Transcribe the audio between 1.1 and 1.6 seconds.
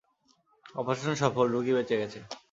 সফল,